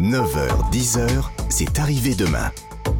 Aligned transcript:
9h, 0.00 0.70
10h, 0.70 1.08
c'est 1.50 1.80
arrivé 1.80 2.14
demain. 2.14 2.52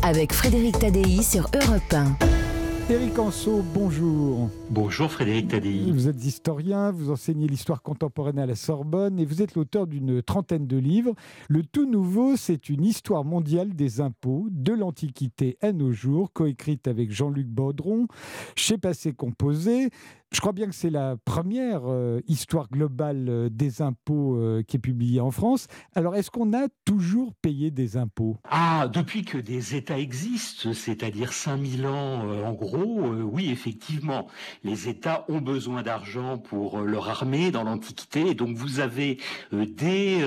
Avec 0.03 0.33
Frédéric 0.33 0.81
Tadei 0.81 1.23
sur 1.23 1.49
Europe 1.55 1.93
1. 1.93 2.93
Éric 2.93 3.17
Anso, 3.21 3.63
bonjour. 3.73 4.51
Bonjour 4.69 5.09
Frédéric 5.09 5.47
Tadei. 5.47 5.93
Vous 5.93 6.09
êtes 6.09 6.25
historien, 6.25 6.91
vous 6.91 7.13
enseignez 7.13 7.47
l'histoire 7.47 7.83
contemporaine 7.83 8.41
à 8.41 8.47
la 8.47 8.57
Sorbonne 8.57 9.21
et 9.21 9.27
vous 9.27 9.43
êtes 9.43 9.55
l'auteur 9.55 9.87
d'une 9.87 10.23
trentaine 10.23 10.67
de 10.67 10.77
livres. 10.77 11.15
Le 11.49 11.63
tout 11.63 11.89
nouveau, 11.89 12.35
c'est 12.37 12.69
une 12.69 12.85
histoire 12.85 13.25
mondiale 13.25 13.77
des 13.77 14.01
impôts 14.01 14.49
de 14.51 14.73
l'Antiquité 14.73 15.57
à 15.61 15.73
nos 15.73 15.93
jours, 15.93 16.33
coécrite 16.33 16.89
avec 16.89 17.13
Jean-Luc 17.13 17.47
Baudron, 17.47 18.09
chez 18.57 18.77
Passé 18.77 19.13
Composé. 19.13 19.91
Je 20.31 20.41
crois 20.41 20.53
bien 20.53 20.67
que 20.67 20.75
c'est 20.75 20.91
la 20.91 21.17
première 21.25 21.91
euh, 21.91 22.21
histoire 22.29 22.69
globale 22.69 23.27
euh, 23.31 23.49
des 23.51 23.81
impôts 23.81 24.37
euh, 24.37 24.63
qui 24.63 24.77
est 24.77 24.81
publiée 24.81 25.21
en 25.21 25.31
France. 25.31 25.69
Alors, 25.95 26.15
est-ce 26.17 26.31
qu'on 26.31 26.53
a 26.53 26.69
toujours 26.85 27.33
payé 27.41 27.71
des 27.71 27.97
impôts? 27.97 28.37
Ah, 28.45 28.91
depuis 28.93 29.25
que 29.25 29.39
des 29.39 29.75
États 29.75 29.99
existent, 29.99 30.75
c'est-à-dire 30.75 31.33
5000 31.33 31.87
ans 31.87 32.29
en 32.45 32.53
gros, 32.53 33.07
oui, 33.09 33.51
effectivement, 33.51 34.29
les 34.65 34.89
États 34.89 35.25
ont 35.29 35.41
besoin 35.41 35.83
d'argent 35.83 36.37
pour 36.37 36.81
leur 36.81 37.09
armée 37.09 37.51
dans 37.51 37.65
l'Antiquité. 37.65 38.35
Donc, 38.35 38.57
vous 38.57 38.81
avez, 38.81 39.19
dès 39.53 40.19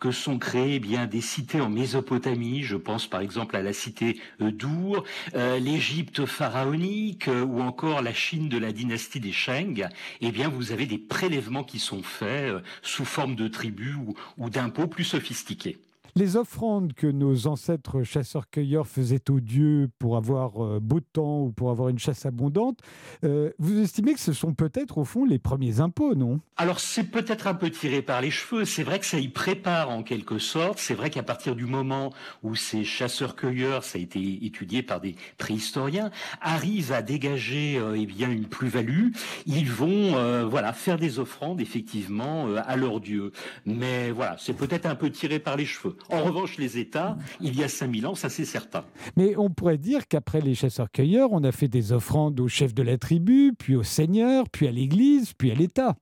que 0.00 0.10
sont 0.10 0.38
créées 0.38 0.76
eh 0.76 0.80
bien 0.80 1.06
des 1.06 1.20
cités 1.20 1.60
en 1.60 1.68
Mésopotamie, 1.68 2.62
je 2.62 2.76
pense 2.76 3.06
par 3.06 3.20
exemple 3.20 3.56
à 3.56 3.62
la 3.62 3.72
cité 3.72 4.20
d'Our, 4.40 5.04
l'Égypte 5.34 6.24
pharaonique 6.24 7.28
ou 7.28 7.60
encore 7.60 8.02
la 8.02 8.14
Chine 8.14 8.48
de 8.48 8.58
la 8.58 8.72
dynastie 8.72 9.20
des 9.20 9.33
Eh 10.20 10.32
bien, 10.32 10.48
vous 10.48 10.72
avez 10.72 10.86
des 10.86 10.98
prélèvements 10.98 11.64
qui 11.64 11.78
sont 11.78 12.02
faits 12.02 12.50
euh, 12.50 12.60
sous 12.82 13.04
forme 13.04 13.36
de 13.36 13.48
tribus 13.48 13.96
ou 14.38 14.50
d'impôts 14.50 14.86
plus 14.86 15.04
sophistiqués. 15.04 15.78
Les 16.16 16.36
offrandes 16.36 16.92
que 16.92 17.08
nos 17.08 17.48
ancêtres 17.48 18.04
chasseurs-cueilleurs 18.04 18.86
faisaient 18.86 19.28
aux 19.32 19.40
dieux 19.40 19.90
pour 19.98 20.16
avoir 20.16 20.64
euh, 20.64 20.78
beau 20.78 21.00
temps 21.00 21.40
ou 21.40 21.50
pour 21.50 21.72
avoir 21.72 21.88
une 21.88 21.98
chasse 21.98 22.24
abondante, 22.24 22.78
euh, 23.24 23.50
vous 23.58 23.80
estimez 23.80 24.14
que 24.14 24.20
ce 24.20 24.32
sont 24.32 24.54
peut-être 24.54 24.98
au 24.98 25.04
fond 25.04 25.24
les 25.24 25.40
premiers 25.40 25.80
impôts, 25.80 26.14
non? 26.14 26.38
Alors 26.56 26.78
c'est 26.78 27.02
peut-être 27.02 27.48
un 27.48 27.54
peu 27.54 27.68
tiré 27.68 28.00
par 28.00 28.20
les 28.20 28.30
cheveux, 28.30 28.64
c'est 28.64 28.84
vrai 28.84 29.00
que 29.00 29.06
ça 29.06 29.18
y 29.18 29.26
prépare 29.26 29.90
en 29.90 30.04
quelque 30.04 30.38
sorte, 30.38 30.78
c'est 30.78 30.94
vrai 30.94 31.10
qu'à 31.10 31.24
partir 31.24 31.56
du 31.56 31.66
moment 31.66 32.12
où 32.44 32.54
ces 32.54 32.84
chasseurs-cueilleurs, 32.84 33.82
ça 33.82 33.98
a 33.98 34.00
été 34.00 34.46
étudié 34.46 34.84
par 34.84 35.00
des 35.00 35.16
préhistoriens, 35.36 36.12
arrivent 36.40 36.92
à 36.92 37.02
dégager 37.02 37.76
euh, 37.76 37.98
eh 37.98 38.06
bien 38.06 38.30
une 38.30 38.46
plus-value, 38.46 39.08
ils 39.46 39.68
vont 39.68 40.12
voilà 40.48 40.72
faire 40.72 40.96
des 40.96 41.18
offrandes 41.18 41.60
effectivement 41.60 42.46
à 42.54 42.76
leurs 42.76 43.00
dieux. 43.00 43.32
Mais 43.66 44.12
voilà, 44.12 44.36
c'est 44.38 44.52
peut-être 44.52 44.86
un 44.86 44.94
peu 44.94 45.10
tiré 45.10 45.40
par 45.40 45.56
les 45.56 45.64
cheveux. 45.64 45.96
En 46.10 46.22
revanche, 46.22 46.58
les 46.58 46.78
États, 46.78 47.16
il 47.40 47.56
y 47.58 47.64
a 47.64 47.68
5000 47.68 48.06
ans, 48.06 48.14
ça 48.14 48.28
c'est 48.28 48.44
certain. 48.44 48.84
Mais 49.16 49.36
on 49.36 49.50
pourrait 49.50 49.78
dire 49.78 50.06
qu'après 50.08 50.40
les 50.40 50.54
chasseurs-cueilleurs, 50.54 51.32
on 51.32 51.42
a 51.44 51.52
fait 51.52 51.68
des 51.68 51.92
offrandes 51.92 52.38
au 52.40 52.48
chef 52.48 52.74
de 52.74 52.82
la 52.82 52.98
tribu, 52.98 53.52
puis 53.58 53.76
au 53.76 53.82
seigneur, 53.82 54.48
puis 54.50 54.66
à 54.66 54.70
l'Église, 54.70 55.32
puis 55.32 55.50
à 55.50 55.54
l'État. 55.54 55.96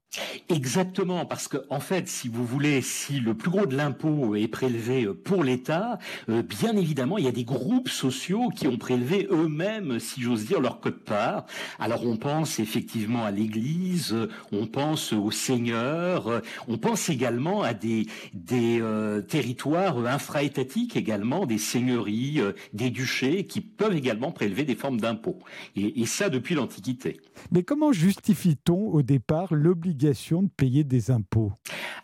Exactement, 0.50 1.24
parce 1.24 1.48
que 1.48 1.56
en 1.70 1.80
fait, 1.80 2.06
si 2.06 2.28
vous 2.28 2.44
voulez, 2.44 2.82
si 2.82 3.18
le 3.20 3.32
plus 3.32 3.50
gros 3.50 3.64
de 3.64 3.74
l'impôt 3.74 4.36
est 4.36 4.48
prélevé 4.48 5.04
euh, 5.04 5.14
pour 5.14 5.42
l'État, 5.42 5.98
euh, 6.28 6.42
bien 6.42 6.76
évidemment, 6.76 7.16
il 7.16 7.24
y 7.24 7.28
a 7.28 7.32
des 7.32 7.44
groupes 7.44 7.88
sociaux 7.88 8.50
qui 8.54 8.68
ont 8.68 8.76
prélevé 8.76 9.26
eux-mêmes, 9.30 9.98
si 10.00 10.20
j'ose 10.20 10.44
dire, 10.44 10.60
leur 10.60 10.80
quote-part. 10.80 11.46
Alors 11.78 12.04
on 12.04 12.18
pense 12.18 12.58
effectivement 12.58 13.24
à 13.24 13.30
l'Église, 13.30 14.12
euh, 14.12 14.28
on 14.52 14.66
pense 14.66 15.14
aux 15.14 15.30
seigneurs, 15.30 16.42
on 16.68 16.76
pense 16.76 17.08
également 17.08 17.62
à 17.62 17.72
des, 17.72 18.06
des 18.34 18.82
territoires 19.28 19.98
infra-étatiques 19.98 20.96
également, 20.96 21.46
des 21.46 21.58
seigneuries, 21.58 22.40
des 22.72 22.90
duchés, 22.90 23.44
qui 23.44 23.60
peuvent 23.60 23.96
également 23.96 24.32
prélever 24.32 24.64
des 24.64 24.74
formes 24.74 25.00
d'impôts. 25.00 25.38
Et 25.76 26.06
ça 26.06 26.28
depuis 26.28 26.54
l'Antiquité. 26.54 27.20
Mais 27.50 27.62
comment 27.62 27.92
justifie-t-on 27.92 28.88
au 28.92 29.02
départ 29.02 29.54
l'obligation 29.54 30.01
de 30.02 30.48
payer 30.56 30.82
des 30.82 31.10
impôts 31.12 31.52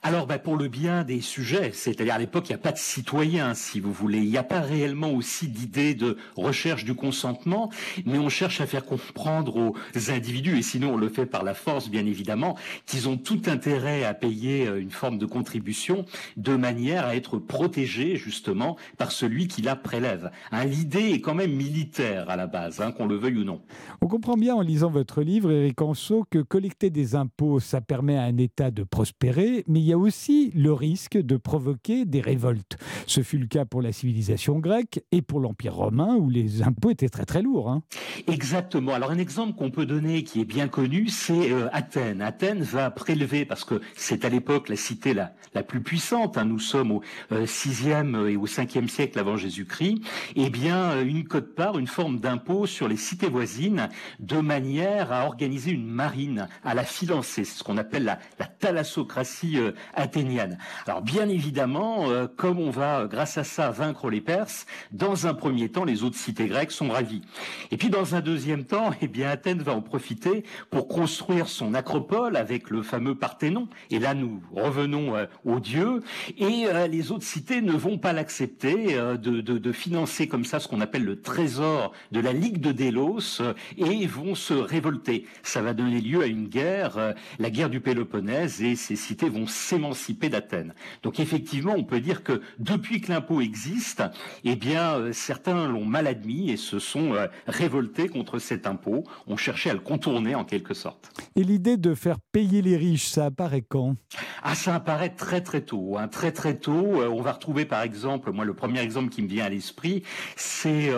Alors, 0.05 0.27
ben, 0.27 0.39
pour 0.39 0.57
le 0.57 0.69
bien 0.69 1.03
des 1.03 1.21
sujets, 1.21 1.73
c'est-à-dire 1.73 2.15
à, 2.15 2.19
l'époque, 2.19 2.45
il 2.49 2.53
n'y 2.53 2.55
a 2.55 2.63
pas 2.63 2.71
de 2.71 2.79
citoyens, 2.79 3.55
si 3.55 3.81
vous 3.81 3.93
voulez. 3.93 4.19
Il 4.19 4.31
n'y 4.31 4.39
a 4.39 4.45
pas 4.45 4.61
réellement 4.61 5.11
aussi 5.11 5.49
d'idée 5.49 5.95
de 5.95 6.17
recherche 6.37 6.85
du 6.85 6.95
consentement, 6.95 7.71
mais 8.07 8.19
on 8.19 8.29
cherche 8.29 8.61
à 8.61 8.67
faire 8.67 8.85
comprendre 8.85 9.57
aux 9.57 10.11
individus, 10.11 10.59
et 10.59 10.63
sinon 10.63 10.95
on 10.95 10.97
le 10.97 11.09
fait 11.09 11.27
par 11.27 11.43
la 11.43 11.55
force, 11.55 11.91
bien 11.91 12.07
évidemment, 12.07 12.57
qu'ils 12.87 13.09
ont 13.09 13.17
tout 13.17 13.43
intérêt 13.47 14.05
à 14.05 14.15
payer 14.15 14.69
euh, 14.69 14.81
une 14.81 14.91
forme 14.91 15.19
de 15.19 15.27
contribution 15.27 16.05
de 16.37 16.55
manière 16.55 17.05
à 17.05 17.17
être 17.17 17.39
protégés, 17.39 18.15
justement, 18.17 18.77
par 18.97 19.11
celui 19.11 19.49
qui 19.49 19.63
la 19.63 19.75
prélève. 19.75 20.31
Hein, 20.53 20.65
l'idée 20.67 21.11
est 21.11 21.21
quand 21.21 21.35
même 21.35 21.53
militaire 21.53 22.31
à 22.31 22.37
la 22.37 22.47
base, 22.47 22.81
hein, 22.81 22.93
qu'on 22.93 23.07
le 23.07 23.17
veuille 23.17 23.39
ou 23.39 23.45
non. 23.45 23.61
On 24.01 24.07
comprend 24.07 24.37
bien 24.37 24.55
en 24.55 24.61
lisant 24.61 24.91
votre 24.91 25.23
livre, 25.23 25.51
Éric 25.51 25.83
Anso, 25.83 26.25
que 26.31 26.39
collecter 26.39 26.91
des 26.91 27.17
impôts, 27.17 27.61
ça 27.61 27.81
permet 27.89 28.17
à 28.17 28.23
un 28.23 28.37
État 28.37 28.71
de 28.71 28.85
prospérer, 28.85 29.65
mais 29.67 29.81
il 29.81 29.87
y 29.87 29.93
a 29.93 29.99
aussi 29.99 30.53
le 30.55 30.73
risque 30.73 31.17
de 31.17 31.37
provoquer 31.37 32.05
des 32.05 32.21
révoltes. 32.21 32.77
Ce 33.07 33.23
fut 33.23 33.39
le 33.39 33.47
cas 33.47 33.65
pour 33.65 33.81
la 33.81 33.93
civilisation 33.93 34.59
grecque 34.59 35.03
et 35.11 35.23
pour 35.23 35.41
l'Empire 35.41 35.75
romain, 35.75 36.15
où 36.15 36.29
les 36.29 36.63
impôts 36.63 36.91
étaient 36.91 37.09
très 37.09 37.25
très 37.25 37.43
lourds. 37.43 37.71
Hein. 37.71 37.83
Exactement. 38.27 38.93
Alors 38.93 39.11
un 39.11 39.19
exemple 39.19 39.55
qu'on 39.55 39.71
peut 39.71 39.87
donner 39.87 40.23
qui 40.23 40.41
est 40.41 40.45
bien 40.45 40.69
connu, 40.69 41.09
c'est 41.09 41.51
euh, 41.51 41.69
Athènes. 41.73 42.21
Athènes 42.21 42.63
va 42.63 42.91
prélever, 42.91 43.47
parce 43.47 43.65
que 43.65 43.81
c'est 43.97 44.27
à 44.27 44.29
l'époque 44.29 44.69
la 44.69 44.77
cité 44.77 45.15
la, 45.15 45.33
plus 45.63 45.83
puissante, 45.83 46.39
hein. 46.39 46.45
nous 46.45 46.59
sommes 46.59 46.93
au 46.93 47.03
6e 47.33 48.15
euh, 48.15 48.29
et 48.29 48.37
au 48.37 48.47
5e 48.47 48.87
siècle 48.89 49.19
avant 49.19 49.37
Jésus-Christ, 49.37 50.03
eh 50.37 50.51
bien 50.51 50.93
euh, 50.93 51.05
une 51.05 51.25
cote-part, 51.25 51.79
une 51.79 51.87
forme 51.87 52.21
d'impôt 52.21 52.67
sur 52.67 52.87
les 52.87 52.99
cités 52.99 53.29
voisines, 53.29 53.89
de 54.21 54.39
manière 54.39 55.11
à 55.11 55.25
organiser 55.25 55.71
une 55.71 55.89
marine, 55.89 56.49
à 56.65 56.75
la 56.75 56.85
financer. 56.85 57.45
C'est 57.45 57.59
ce 57.59 57.65
qu'on 57.65 57.78
appelle 57.79 58.05
la, 58.05 58.19
la 58.39 58.47
thalassocratie 58.47 59.59
euh, 59.59 59.73
athénienne. 59.95 60.59
Alors 60.87 61.03
bien 61.03 61.29
évidemment, 61.29 62.11
euh, 62.11 62.27
comme 62.27 62.59
on 62.59 62.71
va 62.71 63.07
grâce 63.07 63.39
à 63.39 63.45
ça 63.45 63.71
vaincre 63.71 64.11
les 64.11 64.21
Perses, 64.21 64.67
dans 64.93 65.27
un 65.27 65.35
premier 65.35 65.69
temps, 65.69 65.85
les 65.85 66.03
autres 66.03 66.17
cités 66.17 66.47
grecques 66.47 66.73
sont 66.73 66.89
ravies. 66.89 67.23
Et 67.71 67.77
puis 67.77 67.89
dans 67.89 68.15
un 68.15 68.21
deuxième 68.21 68.65
temps, 68.65 68.91
eh 69.01 69.09
bien 69.09 69.31
Athènes 69.31 69.63
va 69.63 69.73
en 69.73 69.81
profiter 69.81 70.45
pour 70.71 70.89
construire 70.89 71.49
son 71.49 71.75
acropole 71.75 72.37
avec 72.37 72.71
le 72.71 72.83
fameux 72.83 73.15
Parthénon. 73.15 73.69
Et 73.91 73.99
là, 73.99 74.15
nous 74.15 74.43
revenons 74.53 75.17
euh, 75.17 75.27
aux 75.45 75.61
dieux. 75.61 76.03
Et 76.37 76.67
les 76.89 77.13
autres 77.13 77.25
cités 77.25 77.61
ne 77.61 77.73
vont 77.73 77.99
pas 77.99 78.13
l'accepter 78.13 78.95
de, 78.95 79.17
de, 79.17 79.59
de, 79.59 79.73
financer 79.73 80.29
comme 80.29 80.45
ça 80.45 80.61
ce 80.61 80.69
qu'on 80.69 80.81
appelle 80.81 81.05
le 81.05 81.21
trésor 81.21 81.93
de 82.13 82.21
la 82.21 82.33
Ligue 82.33 82.61
de 82.61 82.73
Délos 82.73 83.43
et 83.77 84.07
vont 84.07 84.35
se 84.35 84.55
révolter. 84.55 85.27
Ça 85.43 85.63
va 85.63 85.75
donner 85.75 86.01
lieu 86.01 86.23
à 86.23 86.27
une 86.27 86.49
guerre, 86.49 87.15
la 87.39 87.51
guerre 87.51 87.68
du 87.69 87.81
Péloponnèse, 87.81 88.63
et 88.63 88.77
ces 88.77 88.97
cités 88.97 89.29
vont 89.29 89.47
s'émanciper 89.47 90.29
d'Athènes. 90.29 90.75
Donc 91.03 91.21
effectivement, 91.21 91.75
on 91.77 91.85
peut 91.85 92.01
dire 92.01 92.23
que 92.23 92.41
depuis 92.59 93.01
que 93.01 93.13
l'impôt 93.13 93.41
existe, 93.41 94.03
eh 94.45 94.57
bien, 94.57 94.95
euh, 94.95 95.13
certains 95.13 95.69
l'ont 95.69 95.85
mal 95.85 96.07
admis 96.07 96.51
et 96.51 96.57
se 96.57 96.79
sont 96.79 97.15
euh, 97.15 97.27
révoltés 97.47 98.09
contre 98.09 98.39
cet 98.39 98.67
impôt, 98.67 99.05
ont 99.27 99.37
cherché 99.37 99.71
à 99.71 99.75
le 99.75 99.81
contourner 99.81 100.35
en 100.35 100.45
quelque 100.45 100.75
sorte. 100.75 101.11
Et 101.37 101.45
l'idée 101.45 101.77
de 101.77 101.95
faire 101.95 102.19
payer 102.33 102.63
les 102.63 102.77
riches, 102.77 103.07
ça 103.07 103.27
apparaît 103.27 103.65
quand? 103.67 103.97
Ah, 104.43 104.55
ça 104.55 104.75
apparaît 104.75 105.15
très 105.15 105.41
très 105.41 105.63
tôt, 105.63 105.97
hein, 105.99 106.09
très 106.09 106.33
très 106.33 106.57
tôt. 106.57 107.03
Euh, 107.03 107.09
on 107.09 107.23
va 107.23 107.33
retrouver 107.33 107.65
par 107.65 107.83
exemple, 107.83 108.33
moi 108.33 108.45
le 108.45 108.55
premier 108.55 108.81
exemple 108.81 109.11
qui 109.11 109.23
me 109.23 109.29
vient 109.29 109.45
à 109.45 109.49
l'esprit, 109.49 110.03
c'est 110.37 110.91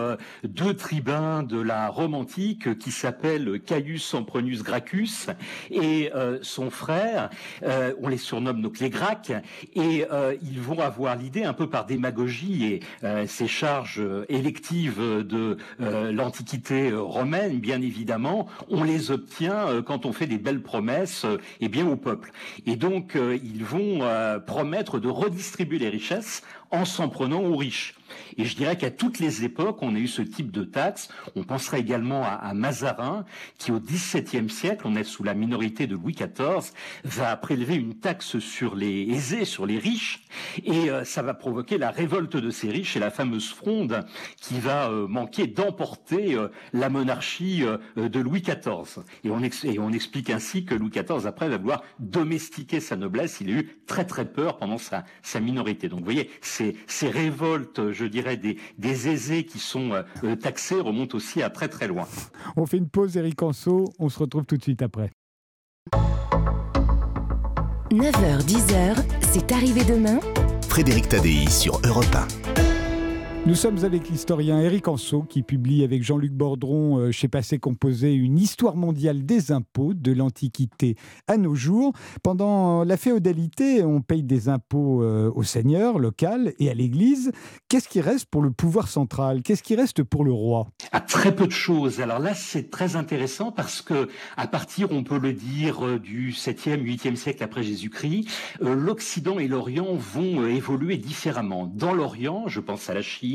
deux 0.44 0.74
tribuns 0.74 1.42
de 1.42 1.60
la 1.60 1.88
Rome 1.88 2.14
antique 2.14 2.78
qui 2.78 2.90
s'appellent 2.90 3.60
Caius 3.60 4.02
Sempronius 4.02 4.62
Gracchus 4.62 5.26
et 5.70 6.10
son 6.42 6.59
frère. 6.68 7.30
Euh, 7.62 7.94
on 8.02 8.08
les 8.08 8.18
surnomme 8.18 8.60
donc 8.60 8.78
les 8.80 8.90
Gracques, 8.90 9.32
et 9.74 10.06
euh, 10.12 10.34
ils 10.42 10.60
vont 10.60 10.80
avoir 10.80 11.16
l'idée, 11.16 11.44
un 11.44 11.54
peu 11.54 11.70
par 11.70 11.86
démagogie 11.86 12.64
et 12.64 12.80
euh, 13.04 13.24
ces 13.26 13.46
charges 13.46 14.02
électives 14.28 15.00
de 15.00 15.56
l'Antiquité 15.78 16.92
romaine, 16.92 17.60
bien 17.60 17.80
évidemment, 17.80 18.46
on 18.68 18.82
les 18.82 19.10
obtient 19.10 19.82
quand 19.86 20.04
on 20.04 20.12
fait 20.12 20.26
des 20.26 20.38
belles 20.38 20.62
promesses 20.62 21.24
et 21.60 21.68
bien 21.68 21.86
au 21.86 21.96
peuple. 21.96 22.32
Et 22.66 22.76
donc, 22.76 23.16
ils 23.16 23.64
vont 23.64 24.00
promettre 24.46 24.98
de 24.98 25.08
redistribuer 25.08 25.78
les 25.78 25.88
richesses 25.88 26.42
en 26.70 26.84
s'en 26.84 27.08
prenant 27.08 27.42
aux 27.42 27.56
riches. 27.56 27.94
Et 28.36 28.44
je 28.44 28.56
dirais 28.56 28.76
qu'à 28.76 28.90
toutes 28.90 29.18
les 29.18 29.44
époques, 29.44 29.82
on 29.82 29.94
a 29.94 29.98
eu 29.98 30.08
ce 30.08 30.22
type 30.22 30.50
de 30.50 30.64
taxe. 30.64 31.08
On 31.36 31.42
penserait 31.42 31.80
également 31.80 32.24
à, 32.24 32.52
Mazarin, 32.54 33.24
qui 33.58 33.72
au 33.72 33.80
XVIIe 33.80 34.50
siècle, 34.50 34.82
on 34.86 34.96
est 34.96 35.04
sous 35.04 35.22
la 35.22 35.34
minorité 35.34 35.86
de 35.86 35.94
Louis 35.94 36.14
XIV, 36.14 36.72
va 37.04 37.36
prélever 37.36 37.74
une 37.74 37.94
taxe 37.94 38.38
sur 38.38 38.74
les 38.74 39.02
aisés, 39.10 39.44
sur 39.44 39.66
les 39.66 39.78
riches, 39.78 40.22
et 40.64 40.90
euh, 40.90 41.04
ça 41.04 41.22
va 41.22 41.34
provoquer 41.34 41.78
la 41.78 41.90
révolte 41.90 42.36
de 42.36 42.50
ces 42.50 42.68
riches 42.70 42.96
et 42.96 43.00
la 43.00 43.10
fameuse 43.10 43.50
fronde 43.50 44.04
qui 44.36 44.58
va 44.58 44.90
euh, 44.90 45.06
manquer 45.06 45.46
d'emporter 45.46 46.34
euh, 46.34 46.48
la 46.72 46.88
monarchie 46.88 47.64
de 47.96 48.20
Louis 48.20 48.42
XIV. 48.42 49.04
Et 49.24 49.30
on, 49.30 49.40
et 49.42 49.78
on 49.78 49.92
explique 49.92 50.30
ainsi 50.30 50.64
que 50.64 50.74
Louis 50.74 50.90
XIV, 50.90 51.26
après, 51.26 51.48
va 51.48 51.58
vouloir 51.58 51.82
domestiquer 51.98 52.80
sa 52.80 52.96
noblesse. 52.96 53.40
Il 53.40 53.50
a 53.50 53.52
eu 53.52 53.76
très 53.86 54.04
très 54.04 54.24
peur 54.24 54.58
pendant 54.58 54.78
sa, 54.78 55.04
sa 55.22 55.40
minorité. 55.40 55.88
Donc 55.88 56.00
vous 56.00 56.04
voyez, 56.04 56.30
ces, 56.60 56.76
ces 56.86 57.08
révoltes, 57.08 57.90
je 57.92 58.04
dirais, 58.04 58.36
des, 58.36 58.58
des 58.78 59.08
aisés 59.08 59.44
qui 59.44 59.58
sont 59.58 59.92
taxés 60.42 60.80
remontent 60.80 61.16
aussi 61.16 61.42
à 61.42 61.48
très 61.50 61.68
très 61.68 61.88
loin. 61.88 62.06
On 62.56 62.66
fait 62.66 62.76
une 62.76 62.88
pause, 62.88 63.16
Eric 63.16 63.42
Anso. 63.42 63.86
On 63.98 64.08
se 64.08 64.18
retrouve 64.18 64.44
tout 64.44 64.56
de 64.56 64.62
suite 64.62 64.82
après. 64.82 65.10
9h-10h, 67.90 68.96
c'est 69.32 69.50
arrivé 69.52 69.82
demain. 69.84 70.20
Frédéric 70.68 71.08
Tadei 71.08 71.48
sur 71.48 71.80
Europe 71.84 72.14
1. 72.56 72.59
Nous 73.46 73.54
sommes 73.54 73.84
avec 73.84 74.10
l'historien 74.10 74.60
Éric 74.60 74.86
Anso 74.86 75.22
qui 75.22 75.42
publie 75.42 75.82
avec 75.82 76.02
Jean-Luc 76.02 76.32
Bordron 76.32 76.98
euh, 76.98 77.10
chez 77.10 77.26
Passé 77.26 77.58
Composé 77.58 78.12
une 78.12 78.38
histoire 78.38 78.76
mondiale 78.76 79.24
des 79.24 79.50
impôts 79.50 79.94
de 79.94 80.12
l'Antiquité 80.12 80.94
à 81.26 81.38
nos 81.38 81.54
jours. 81.54 81.94
Pendant 82.22 82.84
la 82.84 82.98
féodalité, 82.98 83.82
on 83.82 84.02
paye 84.02 84.22
des 84.22 84.50
impôts 84.50 85.02
euh, 85.02 85.32
au 85.34 85.42
seigneur 85.42 85.98
local 85.98 86.52
et 86.58 86.68
à 86.68 86.74
l'Église. 86.74 87.32
Qu'est-ce 87.68 87.88
qui 87.88 88.02
reste 88.02 88.26
pour 88.26 88.42
le 88.42 88.50
pouvoir 88.50 88.88
central? 88.88 89.42
Qu'est-ce 89.42 89.62
qui 89.62 89.74
reste 89.74 90.02
pour 90.02 90.22
le 90.22 90.32
roi? 90.32 90.68
À 90.92 91.00
très 91.00 91.34
peu 91.34 91.46
de 91.46 91.52
choses. 91.52 92.00
Alors 92.00 92.18
là, 92.18 92.34
c'est 92.34 92.70
très 92.70 92.94
intéressant 92.94 93.52
parce 93.52 93.80
que 93.80 94.08
à 94.36 94.48
partir, 94.48 94.92
on 94.92 95.02
peut 95.02 95.18
le 95.18 95.32
dire, 95.32 95.84
euh, 95.86 95.98
du 95.98 96.32
7e, 96.32 96.84
8e 96.84 97.16
siècle 97.16 97.42
après 97.42 97.62
Jésus-Christ, 97.62 98.28
l'Occident 98.60 99.38
et 99.38 99.48
l'Orient 99.48 99.94
vont 99.94 100.46
évoluer 100.46 100.98
différemment. 100.98 101.66
Dans 101.74 101.94
l'Orient, 101.94 102.46
je 102.46 102.60
pense 102.60 102.90
à 102.90 102.94
la 102.94 103.02
Chine, 103.02 103.29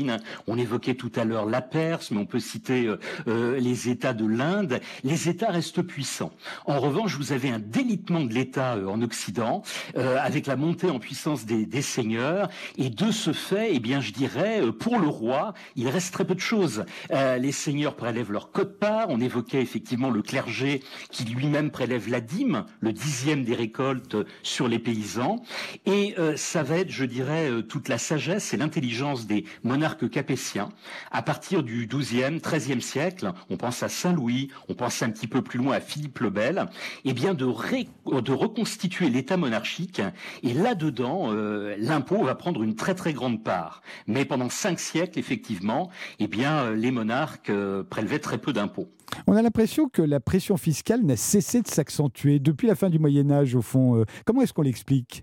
on 0.46 0.58
évoquait 0.58 0.94
tout 0.94 1.12
à 1.16 1.24
l'heure 1.24 1.46
la 1.46 1.62
Perse, 1.62 2.10
mais 2.10 2.18
on 2.18 2.26
peut 2.26 2.40
citer 2.40 2.86
euh, 2.86 2.98
euh, 3.28 3.58
les 3.58 3.88
États 3.88 4.12
de 4.12 4.26
l'Inde. 4.26 4.80
Les 5.04 5.28
États 5.28 5.50
restent 5.50 5.82
puissants. 5.82 6.32
En 6.64 6.80
revanche, 6.80 7.16
vous 7.16 7.32
avez 7.32 7.50
un 7.50 7.58
délitement 7.58 8.20
de 8.20 8.32
l'État 8.32 8.74
euh, 8.74 8.86
en 8.86 9.02
Occident, 9.02 9.62
avec 9.94 10.46
la 10.46 10.56
montée 10.56 10.90
en 10.90 10.98
puissance 10.98 11.44
des, 11.44 11.82
seigneurs. 11.82 12.48
Et 12.76 12.90
de 12.90 13.10
ce 13.10 13.32
fait, 13.32 13.70
eh 13.72 13.78
bien, 13.78 14.00
je 14.00 14.12
dirais, 14.12 14.62
pour 14.78 14.98
le 14.98 15.08
roi, 15.08 15.54
il 15.76 15.88
reste 15.88 16.12
très 16.12 16.24
peu 16.24 16.34
de 16.34 16.40
choses. 16.40 16.84
les 17.10 17.52
seigneurs 17.52 17.94
prélèvent 17.94 18.32
leur 18.32 18.50
quote-part. 18.52 19.06
On 19.08 19.20
évoquait 19.20 19.60
effectivement 19.60 20.10
le 20.10 20.22
clergé 20.22 20.82
qui 21.10 21.24
lui-même 21.24 21.70
prélève 21.70 22.08
la 22.08 22.20
dîme, 22.20 22.64
le 22.80 22.92
dixième 22.92 23.44
des 23.44 23.54
récoltes 23.54 24.16
sur 24.42 24.68
les 24.68 24.78
paysans. 24.78 25.42
Et 25.84 26.14
ça 26.36 26.62
va 26.62 26.78
être, 26.78 26.90
je 26.90 27.04
dirais, 27.04 27.50
toute 27.68 27.88
la 27.88 27.98
sagesse 27.98 28.54
et 28.54 28.56
l'intelligence 28.56 29.26
des 29.26 29.44
monarques 29.62 29.85
capétien. 29.94 30.68
À 31.10 31.22
partir 31.22 31.62
du 31.62 31.86
XIIe, 31.86 32.40
XIIIe 32.40 32.82
siècle, 32.82 33.32
on 33.50 33.56
pense 33.56 33.82
à 33.82 33.88
Saint-Louis, 33.88 34.48
on 34.68 34.74
pense 34.74 35.02
un 35.02 35.10
petit 35.10 35.26
peu 35.26 35.42
plus 35.42 35.58
loin 35.58 35.76
à 35.76 35.80
Philippe 35.80 36.18
le 36.20 36.30
Bel, 36.30 36.66
et 37.04 37.10
eh 37.10 37.12
bien 37.12 37.34
de, 37.34 37.46
de 37.46 38.32
reconstituer 38.32 39.08
l'État 39.08 39.36
monarchique. 39.36 40.00
Et 40.42 40.54
là-dedans, 40.54 41.32
euh, 41.32 41.76
l'impôt 41.78 42.22
va 42.24 42.34
prendre 42.34 42.62
une 42.62 42.74
très 42.74 42.94
très 42.94 43.12
grande 43.12 43.42
part. 43.42 43.82
Mais 44.06 44.24
pendant 44.24 44.48
cinq 44.48 44.78
siècles, 44.78 45.18
effectivement, 45.18 45.90
eh 46.18 46.26
bien 46.26 46.64
euh, 46.64 46.76
les 46.76 46.90
monarques 46.90 47.50
euh, 47.50 47.82
prélevaient 47.82 48.18
très 48.18 48.38
peu 48.38 48.52
d'impôts. 48.52 48.88
On 49.26 49.34
a 49.34 49.42
l'impression 49.42 49.88
que 49.88 50.02
la 50.02 50.20
pression 50.20 50.56
fiscale 50.56 51.02
n'a 51.02 51.16
cessé 51.16 51.62
de 51.62 51.68
s'accentuer 51.68 52.38
depuis 52.38 52.66
la 52.66 52.74
fin 52.74 52.90
du 52.90 52.98
Moyen 52.98 53.30
Âge, 53.30 53.54
au 53.54 53.62
fond. 53.62 54.04
Comment 54.24 54.42
est-ce 54.42 54.52
qu'on 54.52 54.62
l'explique? 54.62 55.22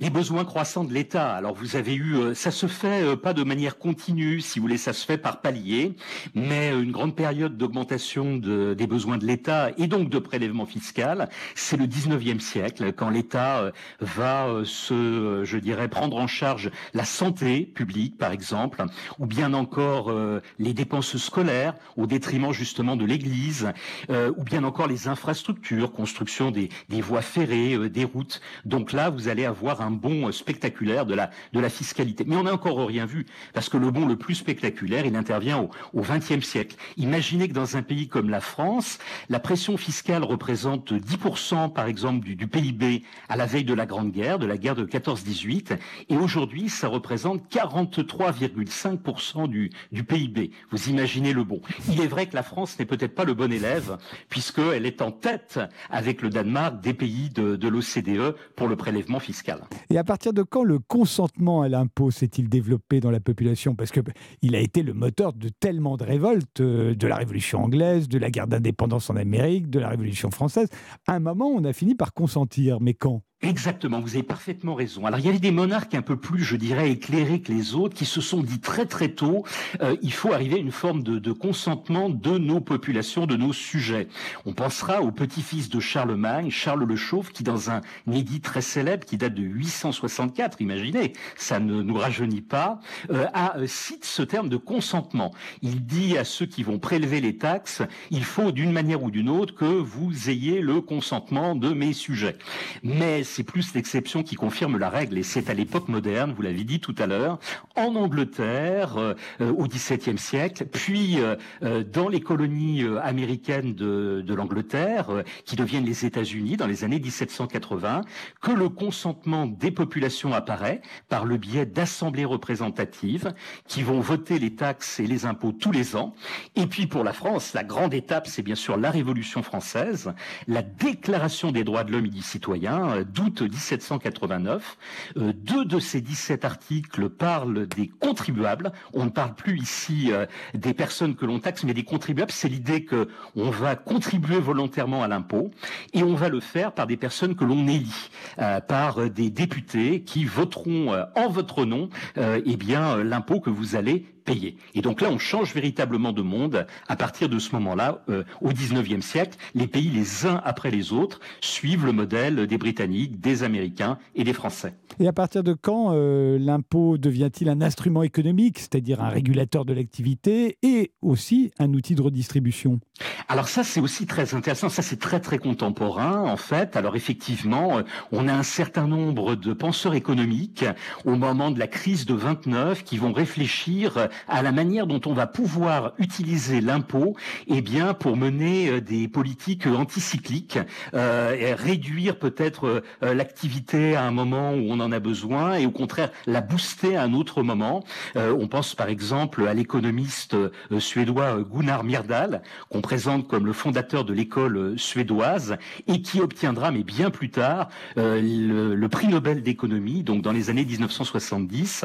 Les 0.00 0.10
besoins 0.10 0.44
croissants 0.44 0.84
de 0.84 0.92
l'État. 0.92 1.32
Alors 1.32 1.54
vous 1.54 1.76
avez 1.76 1.94
eu, 1.94 2.16
euh, 2.16 2.34
ça 2.34 2.50
se 2.50 2.66
fait 2.66 3.02
euh, 3.02 3.16
pas 3.16 3.32
de 3.32 3.42
manière 3.42 3.78
continue, 3.78 4.40
si 4.40 4.58
vous 4.58 4.64
voulez, 4.64 4.76
ça 4.76 4.92
se 4.92 5.04
fait 5.04 5.18
par 5.18 5.40
palier, 5.40 5.94
mais 6.34 6.70
une 6.70 6.92
grande 6.92 7.14
période 7.14 7.56
d'augmentation 7.56 8.36
des 8.36 8.86
besoins 8.86 9.18
de 9.18 9.26
l'État 9.26 9.70
et 9.78 9.86
donc 9.86 10.08
de 10.10 10.18
prélèvement 10.18 10.66
fiscal, 10.66 11.28
c'est 11.54 11.76
le 11.76 11.86
19e 11.86 12.40
siècle, 12.40 12.92
quand 12.92 13.10
l'État 13.10 13.60
euh, 13.60 13.70
va 14.00 14.48
se, 14.64 15.42
je 15.44 15.58
dirais, 15.58 15.88
prendre 15.88 16.16
en 16.16 16.26
charge 16.26 16.70
la 16.92 17.04
santé 17.04 17.62
publique, 17.62 18.18
par 18.18 18.32
exemple, 18.32 18.84
ou 19.18 19.26
bien 19.26 19.54
encore 19.54 20.12
les 20.58 20.74
dépenses 20.74 21.16
scolaires 21.16 21.74
au 21.96 22.06
détriment 22.06 22.52
justement 22.52 22.96
de 22.96 23.04
l'Église, 23.04 23.72
ou 24.10 24.42
bien 24.42 24.64
encore 24.64 24.86
les 24.86 25.08
infrastructures, 25.08 25.92
construction 25.92 26.50
des, 26.50 26.68
des 26.88 27.00
voies 27.00 27.22
ferrées, 27.22 27.88
des 27.88 28.04
routes. 28.04 28.40
Donc 28.64 28.92
là, 28.92 29.10
vous 29.10 29.28
allez 29.28 29.44
avoir 29.44 29.53
un 29.80 29.90
bond 29.90 30.30
spectaculaire 30.32 31.06
de 31.06 31.14
la, 31.14 31.68
fiscalité. 31.68 32.24
Mais 32.26 32.36
on 32.36 32.44
n'a 32.44 32.52
encore 32.52 32.86
rien 32.86 33.06
vu, 33.06 33.26
parce 33.52 33.68
que 33.68 33.76
le 33.76 33.90
bond 33.90 34.06
le 34.06 34.16
plus 34.16 34.34
spectaculaire, 34.34 35.06
il 35.06 35.16
intervient 35.16 35.68
au 35.92 36.00
XXe 36.00 36.46
siècle. 36.46 36.76
Imaginez 36.96 37.48
que 37.48 37.54
dans 37.54 37.76
un 37.76 37.82
pays 37.82 38.08
comme 38.08 38.30
la 38.30 38.40
France, 38.40 38.98
la 39.28 39.40
pression 39.40 39.76
fiscale 39.76 40.24
représente 40.24 40.92
10% 40.92 41.72
par 41.72 41.86
exemple 41.86 42.24
du, 42.24 42.46
PIB 42.46 43.02
à 43.28 43.36
la 43.36 43.46
veille 43.46 43.64
de 43.64 43.74
la 43.74 43.86
Grande 43.86 44.12
Guerre, 44.12 44.38
de 44.38 44.46
la 44.46 44.56
guerre 44.56 44.74
de 44.74 44.84
14-18, 44.84 45.78
et 46.08 46.16
aujourd'hui 46.16 46.68
ça 46.68 46.88
représente 46.88 47.42
43,5% 47.50 49.48
du, 49.48 49.70
PIB. 50.04 50.50
Vous 50.70 50.90
imaginez 50.90 51.32
le 51.32 51.44
bon. 51.44 51.60
Il 51.90 52.00
est 52.00 52.06
vrai 52.06 52.26
que 52.26 52.34
la 52.34 52.42
France 52.42 52.78
n'est 52.78 52.84
peut-être 52.84 53.14
pas 53.14 53.24
le 53.24 53.34
bon 53.34 53.50
élève, 53.50 53.96
puisqu'elle 54.28 54.86
est 54.86 55.00
en 55.00 55.10
tête 55.10 55.58
avec 55.90 56.20
le 56.20 56.28
Danemark 56.28 56.80
des 56.80 56.94
pays 56.94 57.30
de, 57.30 57.56
de 57.56 57.68
l'OCDE 57.68 58.36
pour 58.54 58.68
le 58.68 58.76
prélèvement 58.76 59.20
fiscal. 59.20 59.43
Et 59.90 59.98
à 59.98 60.04
partir 60.04 60.32
de 60.32 60.42
quand 60.42 60.64
le 60.64 60.78
consentement 60.78 61.62
à 61.62 61.68
l'impôt 61.68 62.10
s'est-il 62.10 62.48
développé 62.48 63.00
dans 63.00 63.10
la 63.10 63.20
population? 63.20 63.74
Parce 63.74 63.90
qu'il 63.90 64.54
a 64.54 64.60
été 64.60 64.82
le 64.82 64.94
moteur 64.94 65.32
de 65.32 65.48
tellement 65.48 65.96
de 65.96 66.04
révoltes, 66.04 66.60
euh, 66.60 66.94
de 66.94 67.06
la 67.06 67.16
Révolution 67.16 67.62
anglaise, 67.62 68.08
de 68.08 68.18
la 68.18 68.30
guerre 68.30 68.46
d'indépendance 68.46 69.10
en 69.10 69.16
Amérique, 69.16 69.70
de 69.70 69.78
la 69.78 69.88
Révolution 69.88 70.30
française. 70.30 70.68
À 71.06 71.14
un 71.14 71.20
moment, 71.20 71.48
on 71.48 71.64
a 71.64 71.72
fini 71.72 71.94
par 71.94 72.12
consentir, 72.12 72.80
mais 72.80 72.94
quand? 72.94 73.22
Exactement, 73.44 74.00
vous 74.00 74.14
avez 74.14 74.22
parfaitement 74.22 74.74
raison. 74.74 75.04
Alors 75.04 75.18
il 75.18 75.26
y 75.26 75.28
avait 75.28 75.38
des 75.38 75.50
monarques 75.50 75.94
un 75.94 76.00
peu 76.00 76.16
plus, 76.16 76.42
je 76.42 76.56
dirais, 76.56 76.90
éclairés 76.90 77.40
que 77.42 77.52
les 77.52 77.74
autres, 77.74 77.94
qui 77.94 78.06
se 78.06 78.22
sont 78.22 78.42
dit 78.42 78.58
très 78.58 78.86
très 78.86 79.08
tôt, 79.08 79.44
euh, 79.82 79.96
il 80.00 80.12
faut 80.14 80.32
arriver 80.32 80.56
à 80.56 80.58
une 80.58 80.72
forme 80.72 81.02
de, 81.02 81.18
de, 81.18 81.32
consentement 81.32 82.08
de 82.08 82.38
nos 82.38 82.60
populations, 82.60 83.26
de 83.26 83.36
nos 83.36 83.52
sujets. 83.52 84.08
On 84.46 84.54
pensera 84.54 85.02
au 85.02 85.10
petit-fils 85.10 85.68
de 85.68 85.78
Charlemagne, 85.78 86.50
Charles 86.50 86.84
le 86.84 86.96
Chauve, 86.96 87.32
qui 87.32 87.42
dans 87.42 87.70
un 87.70 87.82
édit 88.10 88.40
très 88.40 88.62
célèbre, 88.62 89.04
qui 89.04 89.18
date 89.18 89.34
de 89.34 89.42
864, 89.42 90.62
imaginez, 90.62 91.12
ça 91.36 91.60
ne 91.60 91.82
nous 91.82 91.94
rajeunit 91.94 92.40
pas, 92.40 92.80
euh, 93.10 93.26
a, 93.34 93.58
euh, 93.58 93.66
cite 93.66 94.06
ce 94.06 94.22
terme 94.22 94.48
de 94.48 94.56
consentement. 94.56 95.32
Il 95.60 95.84
dit 95.84 96.16
à 96.16 96.24
ceux 96.24 96.46
qui 96.46 96.62
vont 96.62 96.78
prélever 96.78 97.20
les 97.20 97.36
taxes, 97.36 97.82
il 98.10 98.24
faut 98.24 98.52
d'une 98.52 98.72
manière 98.72 99.02
ou 99.02 99.10
d'une 99.10 99.28
autre 99.28 99.54
que 99.54 99.64
vous 99.64 100.30
ayez 100.30 100.60
le 100.62 100.80
consentement 100.80 101.54
de 101.54 101.74
mes 101.74 101.92
sujets. 101.92 102.36
Mais 102.82 103.22
c'est 103.34 103.42
plus 103.42 103.74
l'exception 103.74 104.22
qui 104.22 104.36
confirme 104.36 104.78
la 104.78 104.88
règle. 104.88 105.18
Et 105.18 105.24
c'est 105.24 105.50
à 105.50 105.54
l'époque 105.54 105.88
moderne, 105.88 106.32
vous 106.36 106.42
l'avez 106.42 106.62
dit 106.62 106.78
tout 106.78 106.94
à 106.98 107.06
l'heure, 107.06 107.40
en 107.74 107.96
Angleterre 107.96 108.96
euh, 108.96 109.14
euh, 109.40 109.52
au 109.52 109.66
XVIIe 109.66 110.18
siècle, 110.18 110.66
puis 110.66 111.18
euh, 111.18 111.34
dans 111.82 112.08
les 112.08 112.20
colonies 112.20 112.84
américaines 113.02 113.74
de, 113.74 114.22
de 114.24 114.34
l'Angleterre, 114.34 115.08
qui 115.44 115.56
deviennent 115.56 115.84
les 115.84 116.06
États-Unis 116.06 116.56
dans 116.56 116.66
les 116.66 116.84
années 116.84 117.00
1780, 117.00 118.02
que 118.40 118.52
le 118.52 118.68
consentement 118.68 119.46
des 119.46 119.72
populations 119.72 120.32
apparaît 120.32 120.80
par 121.08 121.24
le 121.24 121.36
biais 121.36 121.66
d'assemblées 121.66 122.24
représentatives 122.24 123.34
qui 123.66 123.82
vont 123.82 124.00
voter 124.00 124.38
les 124.38 124.54
taxes 124.54 125.00
et 125.00 125.06
les 125.06 125.26
impôts 125.26 125.52
tous 125.52 125.72
les 125.72 125.96
ans. 125.96 126.14
Et 126.54 126.66
puis 126.66 126.86
pour 126.86 127.02
la 127.02 127.12
France, 127.12 127.52
la 127.54 127.64
grande 127.64 127.94
étape, 127.94 128.28
c'est 128.28 128.42
bien 128.42 128.54
sûr 128.54 128.76
la 128.76 128.90
Révolution 128.90 129.42
française, 129.42 130.12
la 130.46 130.62
Déclaration 130.62 131.50
des 131.50 131.64
droits 131.64 131.84
de 131.84 131.92
l'homme 131.92 132.06
et 132.06 132.10
du 132.10 132.22
citoyen, 132.22 133.02
d'août 133.30 133.42
1789. 133.42 134.76
Euh, 135.16 135.32
deux 135.34 135.64
de 135.64 135.78
ces 135.78 136.00
17 136.00 136.44
articles 136.44 137.08
parlent 137.08 137.66
des 137.66 137.88
contribuables. 137.88 138.72
On 138.92 139.04
ne 139.04 139.10
parle 139.10 139.34
plus 139.34 139.58
ici 139.58 140.12
euh, 140.12 140.26
des 140.54 140.74
personnes 140.74 141.14
que 141.14 141.26
l'on 141.26 141.40
taxe, 141.40 141.64
mais 141.64 141.74
des 141.74 141.84
contribuables. 141.84 142.32
C'est 142.32 142.48
l'idée 142.48 142.84
que 142.84 143.08
on 143.36 143.50
va 143.50 143.76
contribuer 143.76 144.38
volontairement 144.38 145.02
à 145.02 145.08
l'impôt 145.08 145.50
et 145.92 146.02
on 146.02 146.14
va 146.14 146.28
le 146.28 146.40
faire 146.40 146.72
par 146.72 146.86
des 146.86 146.96
personnes 146.96 147.34
que 147.34 147.44
l'on 147.44 147.66
élit, 147.66 148.10
euh, 148.38 148.60
par 148.60 149.10
des 149.10 149.30
députés 149.30 150.02
qui 150.02 150.24
voteront 150.24 150.92
en 151.16 151.28
votre 151.28 151.64
nom, 151.64 151.88
eh 152.16 152.56
bien 152.56 153.02
l'impôt 153.02 153.40
que 153.40 153.50
vous 153.50 153.76
allez 153.76 154.13
payer. 154.24 154.56
Et 154.74 154.82
donc 154.82 155.00
là, 155.00 155.08
on 155.10 155.18
change 155.18 155.54
véritablement 155.54 156.12
de 156.12 156.22
monde 156.22 156.66
à 156.88 156.96
partir 156.96 157.28
de 157.28 157.38
ce 157.38 157.52
moment-là, 157.52 158.04
au 158.40 158.50
19e 158.50 159.00
siècle. 159.00 159.38
Les 159.54 159.66
pays, 159.66 159.90
les 159.90 160.26
uns 160.26 160.40
après 160.44 160.70
les 160.70 160.92
autres, 160.92 161.20
suivent 161.40 161.86
le 161.86 161.92
modèle 161.92 162.46
des 162.46 162.58
Britanniques 162.58 162.74
Britanniques, 162.74 163.20
des 163.20 163.44
Américains 163.44 163.98
et 164.16 164.24
des 164.24 164.32
Français. 164.32 164.74
Et 164.98 165.06
à 165.06 165.12
partir 165.12 165.44
de 165.44 165.54
quand 165.54 165.92
euh, 165.92 166.38
l'impôt 166.38 166.98
devient-il 166.98 167.48
un 167.48 167.60
instrument 167.60 168.02
économique, 168.02 168.58
c'est-à-dire 168.58 169.00
un 169.00 169.08
régulateur 169.08 169.64
de 169.64 169.72
l'activité 169.72 170.58
et 170.62 170.92
aussi 171.02 171.52
un 171.60 171.72
outil 171.72 171.94
de 171.94 172.02
redistribution? 172.02 172.80
Alors 173.28 173.48
ça, 173.48 173.62
c'est 173.62 173.80
aussi 173.80 174.06
très 174.06 174.34
intéressant. 174.34 174.68
Ça, 174.68 174.82
c'est 174.82 174.98
très 174.98 175.20
très 175.20 175.38
contemporain 175.38 176.20
en 176.20 176.36
fait. 176.36 176.76
Alors 176.76 176.96
effectivement, 176.96 177.78
euh, 177.78 177.82
on 178.10 178.26
a 178.26 178.32
un 178.32 178.42
certain 178.42 178.88
nombre 178.88 179.36
de 179.36 179.52
penseurs 179.52 179.94
économiques 179.94 180.64
au 181.04 181.14
moment 181.14 181.52
de 181.52 181.58
la 181.60 181.68
crise 181.68 182.06
de 182.06 182.14
29 182.14 182.82
qui 182.82 182.98
vont 182.98 183.12
réfléchir 183.12 184.08
à 184.28 184.42
la 184.42 184.52
manière 184.52 184.86
dont 184.86 185.00
on 185.06 185.12
va 185.12 185.26
pouvoir 185.26 185.92
utiliser 185.98 186.60
l'impôt, 186.60 187.16
eh 187.46 187.60
bien, 187.60 187.94
pour 187.94 188.16
mener 188.16 188.68
euh, 188.68 188.80
des 188.80 189.08
politiques 189.08 189.66
anticycliques, 189.66 190.58
et 190.94 191.54
réduire 191.54 192.18
peut-être 192.18 192.82
l'activité 193.00 193.96
à 193.96 194.04
un 194.04 194.10
moment 194.10 194.52
où 194.52 194.66
on 194.68 194.80
en 194.80 194.92
a 194.92 195.00
besoin 195.00 195.54
et 195.54 195.66
au 195.66 195.70
contraire 195.70 196.10
la 196.26 196.40
booster 196.40 196.96
à 196.96 197.02
un 197.02 197.14
autre 197.14 197.42
moment. 197.42 197.84
Euh, 198.16 198.36
on 198.38 198.48
pense 198.48 198.74
par 198.74 198.88
exemple 198.88 199.46
à 199.46 199.54
l'économiste 199.54 200.34
euh, 200.34 200.50
suédois 200.78 201.38
euh, 201.38 201.44
Gunnar 201.44 201.84
Myrdal, 201.84 202.42
qu'on 202.68 202.80
présente 202.80 203.28
comme 203.28 203.46
le 203.46 203.52
fondateur 203.52 204.04
de 204.04 204.12
l'école 204.12 204.78
suédoise 204.78 205.56
et 205.86 206.02
qui 206.02 206.20
obtiendra, 206.20 206.70
mais 206.70 206.82
bien 206.82 207.10
plus 207.10 207.30
tard, 207.30 207.68
le, 207.96 208.86
prix 208.88 209.08
Nobel 209.08 209.42
d'économie, 209.42 210.02
donc 210.02 210.22
dans 210.22 210.32
les 210.32 210.50
années 210.50 210.64
1970, 210.64 211.84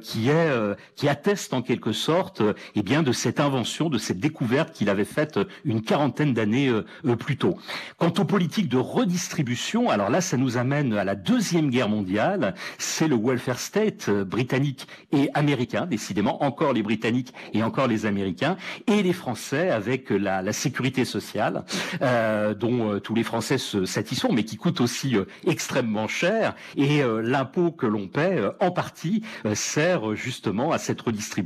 qui 0.00 0.28
est 0.28 0.50
qui 0.96 1.08
atteste 1.08 1.53
en 1.54 1.62
quelque 1.62 1.92
sorte, 1.92 2.42
eh 2.74 2.82
bien, 2.82 3.02
de 3.02 3.12
cette 3.12 3.40
invention, 3.40 3.88
de 3.88 3.98
cette 3.98 4.18
découverte 4.18 4.72
qu'il 4.72 4.88
avait 4.88 5.04
faite 5.04 5.38
une 5.64 5.82
quarantaine 5.82 6.34
d'années 6.34 6.72
plus 7.18 7.36
tôt. 7.36 7.56
Quant 7.96 8.12
aux 8.18 8.24
politiques 8.24 8.68
de 8.68 8.78
redistribution, 8.78 9.90
alors 9.90 10.10
là, 10.10 10.20
ça 10.20 10.36
nous 10.36 10.56
amène 10.56 10.94
à 10.94 11.04
la 11.04 11.14
deuxième 11.14 11.70
guerre 11.70 11.88
mondiale 11.88 12.54
c'est 12.78 13.08
le 13.08 13.16
welfare 13.16 13.58
state 13.58 14.08
euh, 14.08 14.24
britannique 14.24 14.86
et 15.12 15.28
américain, 15.34 15.86
décidément, 15.86 16.42
encore 16.42 16.72
les 16.72 16.82
Britanniques 16.82 17.32
et 17.52 17.62
encore 17.62 17.86
les 17.86 18.06
Américains, 18.06 18.56
et 18.86 19.02
les 19.02 19.12
Français 19.12 19.70
avec 19.70 20.10
la, 20.10 20.52
sécurité 20.52 21.04
sociale, 21.04 21.64
euh, 22.02 22.54
dont 22.54 22.92
euh, 22.92 23.00
tous 23.00 23.14
les 23.14 23.24
Français 23.24 23.58
se 23.58 23.84
satisfont, 23.84 24.32
mais 24.32 24.44
qui 24.44 24.56
coûte 24.56 24.80
aussi 24.80 25.16
extrêmement 25.46 26.08
cher. 26.08 26.54
Et 26.76 27.02
l'impôt 27.22 27.70
que 27.70 27.86
l'on 27.86 28.08
paie, 28.08 28.40
en 28.60 28.70
partie, 28.70 29.22
sert 29.54 30.14
justement 30.14 30.72
à 30.72 30.78
cette 30.78 31.00
redistribution 31.00 31.43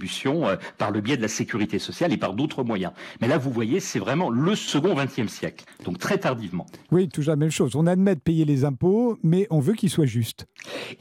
par 0.76 0.90
le 0.90 1.00
biais 1.00 1.16
de 1.16 1.22
la 1.22 1.28
sécurité 1.28 1.78
sociale 1.78 2.12
et 2.12 2.16
par 2.16 2.34
d'autres 2.34 2.64
moyens. 2.64 2.92
Mais 3.20 3.28
là, 3.28 3.38
vous 3.38 3.50
voyez, 3.50 3.80
c'est 3.80 3.98
vraiment 3.98 4.30
le 4.30 4.54
second 4.54 4.94
XXe 4.94 5.30
siècle, 5.30 5.64
donc 5.84 5.98
très 5.98 6.18
tardivement. 6.18 6.66
Oui, 6.90 7.08
toujours 7.08 7.32
la 7.32 7.36
même 7.36 7.50
chose. 7.50 7.76
On 7.76 7.86
admet 7.86 8.14
de 8.14 8.20
payer 8.20 8.44
les 8.44 8.64
impôts, 8.64 9.18
mais 9.22 9.46
on 9.50 9.60
veut 9.60 9.74
qu'ils 9.74 9.90
soient 9.90 10.06
justes. 10.06 10.46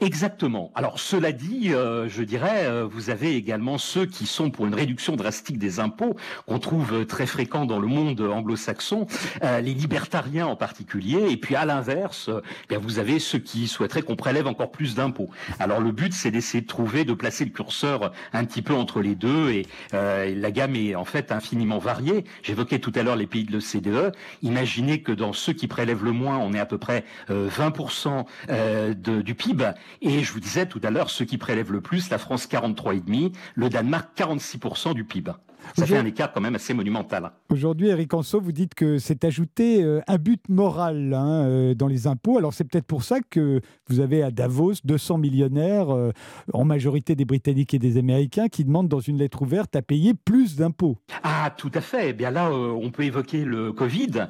Exactement. 0.00 0.70
Alors 0.74 0.98
cela 0.98 1.32
dit, 1.32 1.72
euh, 1.72 2.08
je 2.08 2.22
dirais, 2.22 2.66
euh, 2.66 2.86
vous 2.90 3.10
avez 3.10 3.36
également 3.36 3.78
ceux 3.78 4.06
qui 4.06 4.26
sont 4.26 4.50
pour 4.50 4.66
une 4.66 4.74
réduction 4.74 5.16
drastique 5.16 5.58
des 5.58 5.80
impôts, 5.80 6.16
qu'on 6.46 6.58
trouve 6.58 7.06
très 7.06 7.26
fréquent 7.26 7.66
dans 7.66 7.78
le 7.78 7.86
monde 7.86 8.20
anglo-saxon, 8.20 9.06
euh, 9.42 9.60
les 9.60 9.74
libertariens 9.74 10.46
en 10.46 10.56
particulier, 10.56 11.30
et 11.30 11.36
puis 11.36 11.54
à 11.54 11.64
l'inverse, 11.64 12.30
eh 12.70 12.76
vous 12.76 12.98
avez 12.98 13.18
ceux 13.18 13.38
qui 13.38 13.68
souhaiteraient 13.68 14.02
qu'on 14.02 14.16
prélève 14.16 14.46
encore 14.46 14.70
plus 14.70 14.94
d'impôts. 14.94 15.30
Alors 15.58 15.80
le 15.80 15.92
but, 15.92 16.12
c'est 16.12 16.30
d'essayer 16.30 16.60
de 16.60 16.66
trouver, 16.66 17.04
de 17.04 17.14
placer 17.14 17.44
le 17.44 17.50
curseur 17.50 18.12
un 18.32 18.44
petit 18.44 18.62
peu 18.62 18.74
entre 18.74 18.87
les 18.96 19.14
deux, 19.14 19.50
et 19.50 19.66
la 19.92 20.50
gamme 20.50 20.76
est 20.76 20.94
en 20.94 21.04
fait 21.04 21.32
infiniment 21.32 21.78
variée. 21.78 22.24
J'évoquais 22.42 22.78
tout 22.78 22.92
à 22.94 23.02
l'heure 23.02 23.16
les 23.16 23.26
pays 23.26 23.44
de 23.44 23.52
l'OCDE. 23.52 24.14
Imaginez 24.42 25.02
que 25.02 25.12
dans 25.12 25.32
ceux 25.32 25.52
qui 25.52 25.66
prélèvent 25.66 26.04
le 26.04 26.12
moins, 26.12 26.38
on 26.38 26.52
est 26.52 26.58
à 26.58 26.66
peu 26.66 26.78
près 26.78 27.04
20% 27.28 28.24
de, 28.48 29.22
du 29.22 29.34
PIB 29.34 29.72
et 30.02 30.22
je 30.22 30.32
vous 30.32 30.40
disais 30.40 30.66
tout 30.66 30.80
à 30.82 30.90
l'heure, 30.90 31.10
ceux 31.10 31.24
qui 31.24 31.38
prélèvent 31.38 31.72
le 31.72 31.80
plus, 31.80 32.10
la 32.10 32.18
France 32.18 32.48
43,5, 32.48 33.32
le 33.54 33.68
Danemark 33.68 34.08
46% 34.16 34.94
du 34.94 35.04
PIB. 35.04 35.32
Ça 35.76 35.86
fait 35.86 35.96
un 35.96 36.06
écart 36.06 36.32
quand 36.32 36.40
même 36.40 36.54
assez 36.54 36.74
monumental. 36.74 37.30
Aujourd'hui, 37.50 37.88
Eric 37.88 38.12
Anso, 38.14 38.40
vous 38.40 38.52
dites 38.52 38.74
que 38.74 38.98
c'est 38.98 39.24
ajouté 39.24 39.82
euh, 39.82 40.00
un 40.06 40.18
but 40.18 40.42
moral 40.48 41.14
hein, 41.14 41.44
euh, 41.44 41.74
dans 41.74 41.86
les 41.86 42.06
impôts. 42.06 42.38
Alors 42.38 42.52
c'est 42.52 42.64
peut-être 42.64 42.86
pour 42.86 43.02
ça 43.02 43.18
que 43.28 43.60
vous 43.88 44.00
avez 44.00 44.22
à 44.22 44.30
Davos 44.30 44.74
200 44.84 45.18
millionnaires, 45.18 45.94
euh, 45.94 46.12
en 46.52 46.64
majorité 46.64 47.14
des 47.14 47.24
Britanniques 47.24 47.74
et 47.74 47.78
des 47.78 47.96
Américains, 47.96 48.48
qui 48.48 48.64
demandent 48.64 48.88
dans 48.88 49.00
une 49.00 49.18
lettre 49.18 49.42
ouverte 49.42 49.76
à 49.76 49.82
payer 49.82 50.14
plus 50.14 50.56
d'impôts. 50.56 50.98
Ah, 51.22 51.52
tout 51.56 51.70
à 51.74 51.80
fait. 51.80 52.10
Eh 52.10 52.12
bien 52.12 52.30
là, 52.30 52.50
on 52.52 52.90
peut 52.90 53.04
évoquer 53.04 53.44
le 53.44 53.72
Covid. 53.72 54.26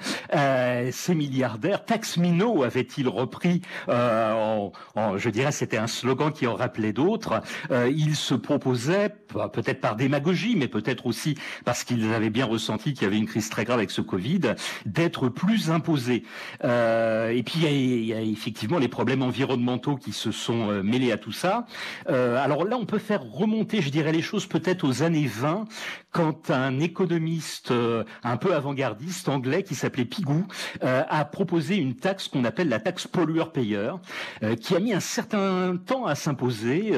ces 0.90 1.14
milliardaires, 1.14 1.84
tax 1.84 2.16
Mino 2.16 2.62
avait-il 2.62 3.08
repris, 3.08 3.62
je 3.88 5.28
dirais 5.28 5.52
c'était 5.52 5.76
un 5.76 5.86
slogan 5.86 6.32
qui 6.32 6.46
en 6.46 6.54
rappelait 6.54 6.92
d'autres. 6.92 7.42
ils 7.70 8.16
se 8.16 8.34
proposaient, 8.34 9.10
peut-être 9.52 9.80
par 9.80 9.96
démagogie, 9.96 10.56
mais 10.56 10.68
peut-être 10.68 11.06
aussi 11.06 11.27
parce 11.64 11.84
qu'ils 11.84 12.12
avaient 12.12 12.30
bien 12.30 12.46
ressenti 12.46 12.94
qu'il 12.94 13.02
y 13.02 13.06
avait 13.06 13.18
une 13.18 13.26
crise 13.26 13.50
très 13.50 13.64
grave 13.64 13.78
avec 13.78 13.90
ce 13.90 14.00
Covid, 14.00 14.54
d'être 14.86 15.28
plus 15.28 15.70
imposés. 15.70 16.24
Euh, 16.64 17.30
et 17.30 17.42
puis 17.42 17.60
il 17.64 18.04
y, 18.04 18.14
a, 18.14 18.20
effectivement 18.20 18.78
les 18.78 18.88
problèmes 18.88 19.22
environnementaux 19.22 19.96
qui 19.96 20.12
se 20.12 20.32
sont 20.32 20.70
euh, 20.70 20.82
mêlés 20.82 21.12
à 21.12 21.18
tout 21.18 21.32
ça. 21.32 21.66
Euh, 22.08 22.42
alors 22.42 22.64
là, 22.64 22.76
on 22.76 22.86
peut 22.86 22.98
faire 22.98 23.22
remonter, 23.22 23.82
je 23.82 23.90
dirais, 23.90 24.12
les 24.12 24.22
choses 24.22 24.46
peut-être 24.46 24.84
aux 24.84 25.02
années 25.02 25.26
20, 25.26 25.64
quand 26.10 26.50
un 26.50 26.80
économiste 26.80 27.72
un 28.24 28.36
peu 28.38 28.54
avant-gardiste 28.54 29.28
anglais 29.28 29.62
qui 29.62 29.74
s'appelait 29.74 30.06
Pigou 30.06 30.46
a 30.80 31.24
proposé 31.26 31.76
une 31.76 31.94
taxe 31.94 32.28
qu'on 32.28 32.44
appelle 32.44 32.68
la 32.68 32.80
taxe 32.80 33.06
pollueur-payeur, 33.06 34.00
qui 34.60 34.74
a 34.74 34.80
mis 34.80 34.94
un 34.94 35.00
certain 35.00 35.76
temps 35.76 36.06
à 36.06 36.14
s'imposer 36.14 36.92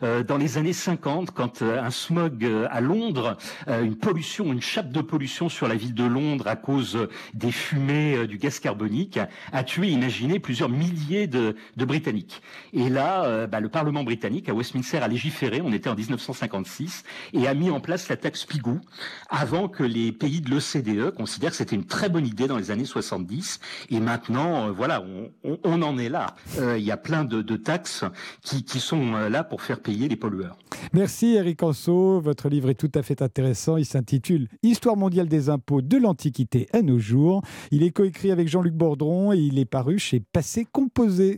dans 0.00 0.38
les 0.38 0.56
années 0.56 0.72
50, 0.72 1.32
quand 1.32 1.62
un 1.62 1.90
smog 1.90 2.48
à 2.70 2.80
Londres 2.80 3.36
une 3.82 3.96
pollution, 3.96 4.52
une 4.52 4.60
chape 4.60 4.90
de 4.90 5.00
pollution 5.00 5.48
sur 5.48 5.68
la 5.68 5.74
ville 5.74 5.94
de 5.94 6.04
Londres 6.04 6.46
à 6.46 6.56
cause 6.56 7.08
des 7.32 7.52
fumées 7.52 8.16
euh, 8.16 8.26
du 8.26 8.38
gaz 8.38 8.58
carbonique 8.58 9.18
a 9.52 9.64
tué, 9.64 9.88
imaginez, 9.88 10.38
plusieurs 10.38 10.68
milliers 10.68 11.26
de, 11.26 11.54
Britanniques. 11.76 12.42
Et 12.72 12.88
là, 12.88 13.24
euh, 13.24 13.46
bah, 13.46 13.60
le 13.60 13.68
Parlement 13.68 14.04
britannique 14.04 14.48
à 14.48 14.54
Westminster 14.54 14.98
a 14.98 15.08
légiféré, 15.08 15.60
on 15.62 15.72
était 15.72 15.90
en 15.90 15.94
1956, 15.94 17.04
et 17.32 17.46
a 17.46 17.54
mis 17.54 17.70
en 17.70 17.80
place 17.80 18.08
la 18.08 18.16
taxe 18.16 18.44
Pigou 18.44 18.80
avant 19.28 19.68
que 19.68 19.82
les 19.82 20.12
pays 20.12 20.40
de 20.40 20.50
l'OCDE 20.50 21.14
considèrent 21.14 21.50
que 21.50 21.56
c'était 21.56 21.76
une 21.76 21.86
très 21.86 22.08
bonne 22.08 22.26
idée 22.26 22.46
dans 22.46 22.56
les 22.56 22.70
années 22.70 22.84
70. 22.84 23.60
Et 23.90 24.00
maintenant, 24.00 24.70
voilà, 24.72 25.04
on, 25.64 25.82
en 25.82 25.98
est 25.98 26.08
là. 26.08 26.34
Il 26.58 26.82
y 26.82 26.90
a 26.90 26.96
plein 26.96 27.24
de, 27.24 27.56
taxes 27.56 28.04
qui 28.42 28.80
sont 28.80 29.12
là 29.28 29.44
pour 29.44 29.62
faire 29.62 29.80
payer 29.80 30.08
les 30.08 30.16
pollueurs. 30.16 30.56
Merci 30.92 31.34
Eric 31.34 31.62
Anso. 31.62 32.20
Votre 32.20 32.48
livre 32.48 32.70
est 32.70 32.74
tout 32.74 32.90
à 32.94 33.02
fait 33.02 33.22
intéressant 33.22 33.76
il 33.76 33.84
s'intitule 33.84 34.48
Histoire 34.62 34.96
mondiale 34.96 35.28
des 35.28 35.48
impôts 35.48 35.82
de 35.82 35.96
l'Antiquité 35.96 36.68
à 36.72 36.82
nos 36.82 36.98
jours. 36.98 37.42
Il 37.70 37.82
est 37.82 37.90
coécrit 37.90 38.30
avec 38.30 38.48
Jean-Luc 38.48 38.74
Bordron 38.74 39.32
et 39.32 39.38
il 39.38 39.58
est 39.58 39.64
paru 39.64 39.98
chez 39.98 40.20
Passé 40.20 40.66
Composé. 40.70 41.32